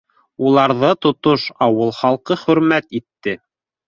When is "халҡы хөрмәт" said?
1.97-2.89